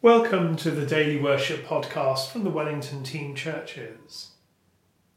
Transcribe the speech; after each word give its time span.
Welcome 0.00 0.54
to 0.58 0.70
the 0.70 0.86
Daily 0.86 1.20
Worship 1.20 1.66
Podcast 1.66 2.30
from 2.30 2.44
the 2.44 2.50
Wellington 2.50 3.02
Team 3.02 3.34
Churches. 3.34 4.30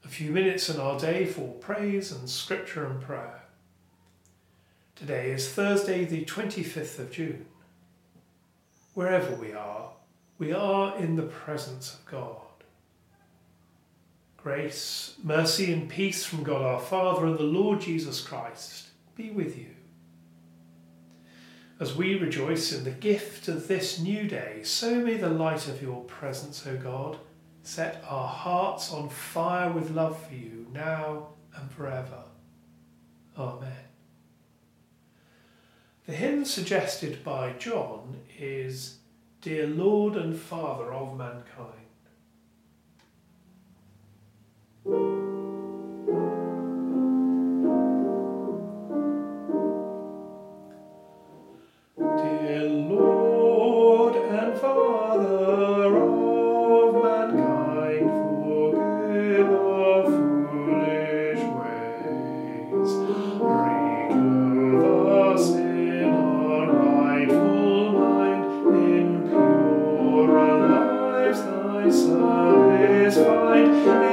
A 0.04 0.08
few 0.08 0.32
minutes 0.32 0.70
in 0.70 0.80
our 0.80 1.00
day 1.00 1.28
for 1.28 1.54
praise 1.60 2.12
and 2.12 2.28
scripture 2.28 2.88
and 2.88 2.99
prayer. 2.99 3.44
Today 4.96 5.29
is 5.29 5.47
Thursday, 5.52 6.04
the 6.04 6.25
25th 6.25 6.97
of 6.97 7.12
June. 7.12 7.46
Wherever 8.96 9.36
we 9.36 9.54
are, 9.54 9.91
we 10.39 10.52
are 10.52 10.98
in 10.98 11.16
the 11.16 11.21
presence 11.21 11.93
of 11.93 12.04
God. 12.07 12.38
Grace, 14.36 15.13
mercy, 15.23 15.71
and 15.71 15.88
peace 15.88 16.25
from 16.25 16.41
God 16.41 16.63
our 16.63 16.82
Father 16.82 17.27
and 17.27 17.38
the 17.38 17.43
Lord 17.43 17.82
Jesus 17.82 18.20
Christ 18.20 18.88
be 19.16 19.29
with 19.29 19.59
you. 19.59 19.75
As 21.82 21.95
we 21.95 22.13
rejoice 22.13 22.71
in 22.71 22.84
the 22.84 22.91
gift 22.91 23.47
of 23.47 23.68
this 23.68 24.00
new 24.00 24.27
day, 24.27 24.61
so 24.61 24.93
may 24.93 25.18
the 25.18 25.32
light 25.32 25.68
of 25.68 25.82
your 25.82 26.04
presence, 26.04 26.68
O 26.68 26.78
God, 26.78 27.18
set 27.64 28.06
our 28.07 28.28
hearts 28.28 28.93
on 28.93 29.10
fire 29.10 29.71
with 29.71 29.89
love 29.89 30.23
for 30.28 30.36
you 30.36 30.68
now 30.71 31.29
and 31.56 31.71
forever. 31.71 32.22
Amen. 33.36 33.73
The 36.06 36.14
hymn 36.14 36.45
suggested 36.45 37.23
by 37.23 37.53
John 37.53 38.17
is 38.38 38.98
Dear 39.42 39.66
Lord 39.66 40.16
and 40.16 40.38
Father 40.38 40.94
of 40.94 41.17
Mankind. 41.17 41.81
Lord 52.64 54.16
and 54.16 54.58
Father 54.59 55.97
of 55.97 56.94
mankind, 57.03 58.09
forgive 58.45 59.50
our 59.50 60.04
foolish 60.04 61.44
ways, 61.58 62.92
regal 63.42 64.95
us 65.32 65.45
in 65.52 66.04
our 66.06 66.67
rightful 66.72 67.92
mind, 67.94 68.44
in 68.76 69.08
purer 69.30 70.54
lives 70.70 71.42
thy 71.42 71.89
service 71.89 73.16
find. 73.16 74.11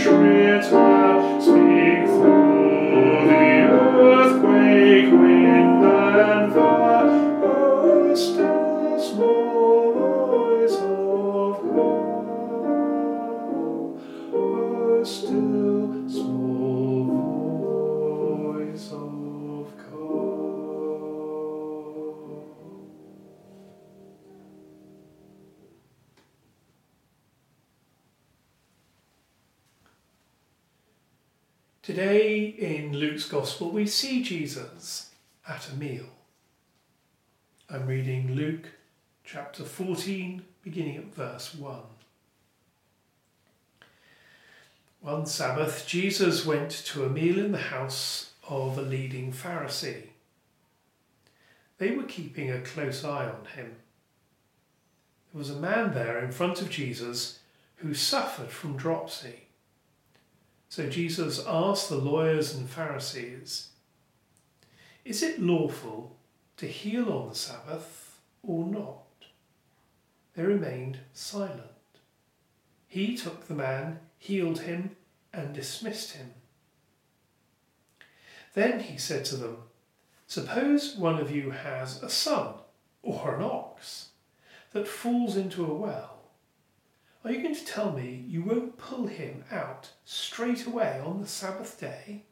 Schritt 0.00 0.72
Today 31.90 32.44
in 32.44 32.92
Luke's 32.96 33.28
Gospel, 33.28 33.72
we 33.72 33.84
see 33.84 34.22
Jesus 34.22 35.10
at 35.48 35.68
a 35.68 35.74
meal. 35.74 36.06
I'm 37.68 37.88
reading 37.88 38.36
Luke 38.36 38.66
chapter 39.24 39.64
14, 39.64 40.44
beginning 40.62 40.98
at 40.98 41.12
verse 41.12 41.52
1. 41.52 41.80
One 45.00 45.26
Sabbath, 45.26 45.84
Jesus 45.84 46.46
went 46.46 46.70
to 46.70 47.04
a 47.04 47.10
meal 47.10 47.40
in 47.40 47.50
the 47.50 47.58
house 47.58 48.34
of 48.48 48.78
a 48.78 48.82
leading 48.82 49.32
Pharisee. 49.32 50.10
They 51.78 51.90
were 51.90 52.04
keeping 52.04 52.52
a 52.52 52.60
close 52.60 53.02
eye 53.02 53.26
on 53.26 53.46
him. 53.56 53.74
There 55.32 55.40
was 55.40 55.50
a 55.50 55.56
man 55.56 55.92
there 55.92 56.20
in 56.20 56.30
front 56.30 56.62
of 56.62 56.70
Jesus 56.70 57.40
who 57.78 57.94
suffered 57.94 58.52
from 58.52 58.76
dropsy. 58.76 59.48
So 60.70 60.88
Jesus 60.88 61.44
asked 61.48 61.88
the 61.88 61.96
lawyers 61.96 62.54
and 62.54 62.70
Pharisees, 62.70 63.70
Is 65.04 65.20
it 65.20 65.42
lawful 65.42 66.16
to 66.58 66.66
heal 66.66 67.12
on 67.12 67.28
the 67.28 67.34
Sabbath 67.34 68.20
or 68.44 68.64
not? 68.64 69.02
They 70.36 70.44
remained 70.44 70.98
silent. 71.12 71.62
He 72.86 73.16
took 73.16 73.48
the 73.48 73.54
man, 73.54 73.98
healed 74.16 74.60
him, 74.60 74.94
and 75.32 75.52
dismissed 75.52 76.12
him. 76.12 76.34
Then 78.54 78.78
he 78.78 78.96
said 78.96 79.24
to 79.24 79.36
them, 79.36 79.56
Suppose 80.28 80.94
one 80.94 81.18
of 81.18 81.32
you 81.32 81.50
has 81.50 82.00
a 82.00 82.08
son 82.08 82.54
or 83.02 83.34
an 83.34 83.42
ox 83.42 84.10
that 84.72 84.86
falls 84.86 85.36
into 85.36 85.66
a 85.66 85.74
well 85.74 86.19
are 87.24 87.32
you 87.32 87.42
going 87.42 87.54
to 87.54 87.64
tell 87.64 87.92
me 87.92 88.24
you 88.26 88.42
won't 88.42 88.78
pull 88.78 89.06
him 89.06 89.44
out 89.50 89.90
straight 90.04 90.66
away 90.66 91.00
on 91.04 91.20
the 91.20 91.26
Sabbath 91.26 91.78
day? 91.78 92.24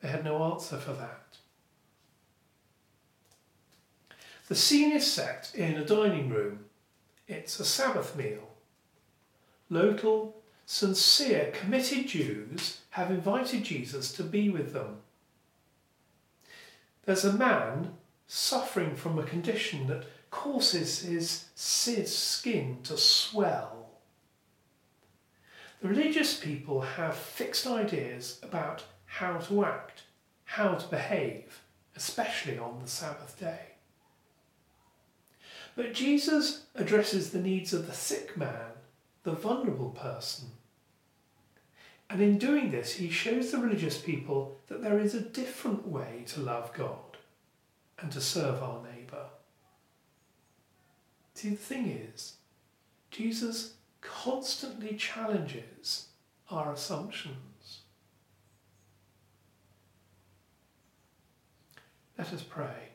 They 0.00 0.08
had 0.08 0.24
no 0.24 0.52
answer 0.52 0.76
for 0.76 0.92
that. 0.92 1.38
The 4.48 4.54
scene 4.54 4.92
is 4.92 5.10
set 5.10 5.50
in 5.54 5.74
a 5.74 5.84
dining 5.84 6.30
room. 6.30 6.66
It's 7.26 7.58
a 7.60 7.64
Sabbath 7.64 8.16
meal. 8.16 8.48
Local, 9.68 10.40
sincere, 10.64 11.52
committed 11.52 12.06
Jews 12.06 12.80
have 12.90 13.10
invited 13.10 13.64
Jesus 13.64 14.12
to 14.12 14.22
be 14.22 14.48
with 14.48 14.72
them. 14.72 14.98
There's 17.04 17.24
a 17.24 17.32
man 17.32 17.94
suffering 18.26 18.94
from 18.94 19.18
a 19.18 19.24
condition 19.24 19.86
that 19.88 20.04
causes 20.30 21.00
his 21.00 21.46
skin 22.14 22.78
to 22.84 22.96
swell. 22.96 23.90
The 25.80 25.88
religious 25.88 26.38
people 26.38 26.80
have 26.80 27.16
fixed 27.16 27.66
ideas 27.66 28.40
about 28.42 28.84
how 29.06 29.38
to 29.38 29.64
act, 29.64 30.02
how 30.44 30.74
to 30.74 30.88
behave, 30.88 31.62
especially 31.94 32.58
on 32.58 32.80
the 32.82 32.88
Sabbath 32.88 33.38
day. 33.38 33.60
But 35.76 35.94
Jesus 35.94 36.64
addresses 36.74 37.30
the 37.30 37.40
needs 37.40 37.72
of 37.72 37.86
the 37.86 37.94
sick 37.94 38.36
man, 38.36 38.72
the 39.22 39.32
vulnerable 39.32 39.90
person. 39.90 40.48
And 42.10 42.20
in 42.20 42.38
doing 42.38 42.70
this, 42.70 42.94
he 42.94 43.10
shows 43.10 43.50
the 43.50 43.58
religious 43.58 43.98
people 43.98 44.58
that 44.66 44.82
there 44.82 44.98
is 44.98 45.14
a 45.14 45.20
different 45.20 45.86
way 45.86 46.24
to 46.28 46.40
love 46.40 46.72
God 46.72 47.18
and 48.00 48.10
to 48.12 48.20
serve 48.20 48.62
our 48.62 48.82
neighbour. 48.82 49.26
See, 51.38 51.50
the 51.50 51.56
thing 51.56 51.86
is, 51.86 52.32
Jesus 53.12 53.74
constantly 54.00 54.96
challenges 54.96 56.08
our 56.50 56.72
assumptions. 56.72 57.82
Let 62.18 62.32
us 62.32 62.42
pray. 62.42 62.88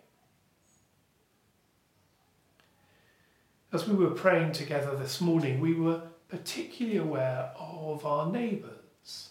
As 3.72 3.88
we 3.88 3.96
were 3.96 4.12
praying 4.12 4.52
together 4.52 4.94
this 4.98 5.22
morning, 5.22 5.62
we 5.62 5.74
were 5.74 6.02
particularly 6.28 6.98
aware 6.98 7.54
of 7.58 8.06
our 8.06 8.30
neighbours, 8.30 9.30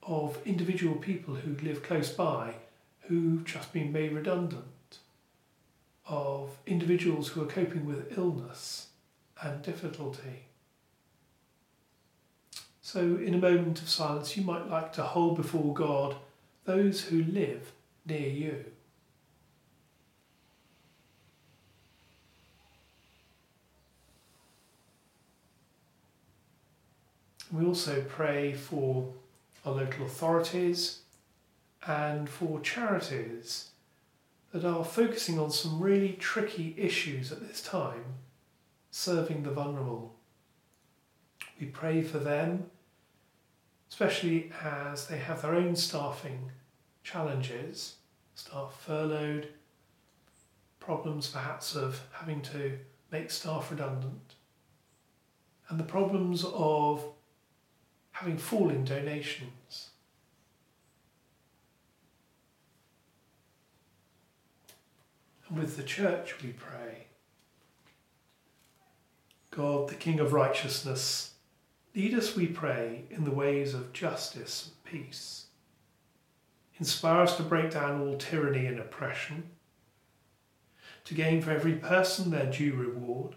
of 0.00 0.38
individual 0.44 0.94
people 0.94 1.34
who 1.34 1.56
live 1.56 1.82
close 1.82 2.10
by 2.10 2.54
who've 3.08 3.44
just 3.44 3.72
been 3.72 3.90
made 3.90 4.12
redundant, 4.12 4.66
of 6.12 6.50
individuals 6.66 7.28
who 7.28 7.42
are 7.42 7.46
coping 7.46 7.86
with 7.86 8.18
illness 8.18 8.88
and 9.42 9.62
difficulty. 9.62 10.44
So, 12.82 13.00
in 13.00 13.32
a 13.32 13.38
moment 13.38 13.80
of 13.80 13.88
silence, 13.88 14.36
you 14.36 14.44
might 14.44 14.68
like 14.68 14.92
to 14.92 15.02
hold 15.02 15.36
before 15.36 15.72
God 15.72 16.16
those 16.66 17.00
who 17.04 17.24
live 17.24 17.72
near 18.04 18.28
you. 18.28 18.64
We 27.50 27.64
also 27.64 28.04
pray 28.06 28.52
for 28.52 29.10
our 29.64 29.72
local 29.72 30.04
authorities 30.04 31.00
and 31.86 32.28
for 32.28 32.60
charities 32.60 33.71
that 34.52 34.64
are 34.64 34.84
focusing 34.84 35.38
on 35.38 35.50
some 35.50 35.80
really 35.80 36.12
tricky 36.14 36.74
issues 36.76 37.32
at 37.32 37.46
this 37.46 37.62
time, 37.62 38.04
serving 38.90 39.42
the 39.42 39.50
vulnerable. 39.50 40.14
We 41.58 41.66
pray 41.66 42.02
for 42.02 42.18
them 42.18 42.70
especially 43.92 44.50
as 44.64 45.06
they 45.08 45.18
have 45.18 45.42
their 45.42 45.54
own 45.54 45.76
staffing 45.76 46.50
challenges, 47.04 47.96
staff 48.34 48.74
furloughed, 48.86 49.46
problems 50.80 51.28
perhaps 51.28 51.76
of 51.76 52.00
having 52.10 52.40
to 52.40 52.78
make 53.10 53.30
staff 53.30 53.70
redundant, 53.70 54.36
and 55.68 55.78
the 55.78 55.84
problems 55.84 56.42
of 56.54 57.04
having 58.12 58.38
falling 58.38 58.82
donations. 58.82 59.90
With 65.54 65.76
the 65.76 65.82
church 65.82 66.42
we 66.42 66.50
pray. 66.52 67.06
God, 69.50 69.88
the 69.88 69.94
King 69.94 70.20
of 70.20 70.32
righteousness, 70.32 71.32
Lead 71.94 72.14
us, 72.14 72.34
we 72.34 72.46
pray, 72.46 73.04
in 73.10 73.24
the 73.24 73.30
ways 73.30 73.74
of 73.74 73.92
justice 73.92 74.70
and 74.70 74.84
peace. 74.84 75.46
Inspire 76.78 77.20
us 77.20 77.36
to 77.36 77.42
break 77.42 77.70
down 77.70 78.00
all 78.00 78.16
tyranny 78.16 78.64
and 78.64 78.78
oppression, 78.78 79.50
to 81.04 81.12
gain 81.12 81.42
for 81.42 81.50
every 81.50 81.74
person 81.74 82.30
their 82.30 82.50
due 82.50 82.74
reward, 82.74 83.34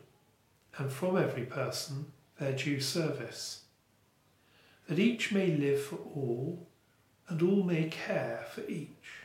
and 0.78 0.90
from 0.90 1.18
every 1.18 1.44
person 1.44 2.14
their 2.40 2.54
due 2.54 2.80
service, 2.80 3.64
that 4.88 5.00
each 5.00 5.34
may 5.34 5.48
live 5.48 5.82
for 5.82 5.98
all, 5.98 6.70
and 7.28 7.42
all 7.42 7.64
may 7.64 7.90
care 7.90 8.46
for 8.54 8.62
each. 8.70 9.25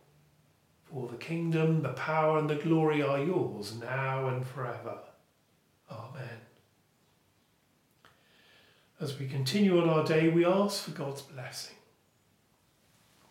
For 0.91 1.07
the 1.07 1.15
kingdom, 1.15 1.83
the 1.83 1.89
power, 1.89 2.37
and 2.37 2.49
the 2.49 2.55
glory 2.55 3.01
are 3.01 3.23
yours 3.23 3.73
now 3.79 4.27
and 4.27 4.45
forever. 4.45 4.99
Amen. 5.89 6.41
As 8.99 9.17
we 9.17 9.27
continue 9.27 9.81
on 9.81 9.89
our 9.89 10.03
day, 10.03 10.27
we 10.27 10.45
ask 10.45 10.83
for 10.83 10.91
God's 10.91 11.21
blessing. 11.21 11.77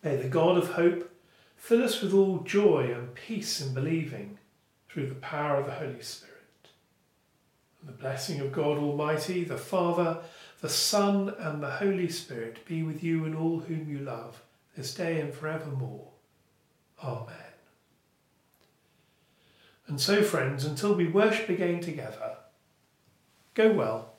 May 0.03 0.15
the 0.15 0.27
God 0.27 0.57
of 0.57 0.71
hope 0.71 1.11
fill 1.55 1.83
us 1.83 2.01
with 2.01 2.13
all 2.13 2.39
joy 2.39 2.91
and 2.91 3.13
peace 3.13 3.61
in 3.61 3.75
believing 3.75 4.39
through 4.89 5.07
the 5.07 5.15
power 5.15 5.57
of 5.57 5.67
the 5.67 5.73
Holy 5.73 6.01
Spirit. 6.01 6.31
And 7.79 7.89
the 7.89 8.01
blessing 8.01 8.39
of 8.39 8.51
God 8.51 8.79
Almighty, 8.79 9.43
the 9.43 9.57
Father, 9.57 10.21
the 10.61 10.69
Son, 10.69 11.33
and 11.37 11.61
the 11.61 11.69
Holy 11.69 12.09
Spirit 12.09 12.65
be 12.65 12.81
with 12.81 13.03
you 13.03 13.25
and 13.25 13.35
all 13.35 13.59
whom 13.59 13.87
you 13.87 13.99
love, 13.99 14.41
this 14.75 14.95
day 14.95 15.21
and 15.21 15.31
forevermore. 15.31 16.07
Amen. 17.03 17.50
And 19.91 19.99
so, 19.99 20.23
friends, 20.23 20.63
until 20.63 20.95
we 20.95 21.09
worship 21.09 21.49
again 21.49 21.81
together, 21.81 22.37
go 23.55 23.73
well 23.73 24.10